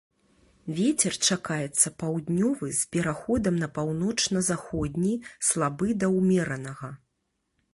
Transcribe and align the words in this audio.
Вецер 0.77 1.17
чакаецца 1.33 1.91
паўднёвы 2.03 2.71
з 2.79 2.89
пераходам 2.95 3.55
на 3.65 3.69
паўночна-заходні 3.75 5.13
слабы 5.49 5.87
да 6.05 6.11
ўмеранага. 6.17 6.89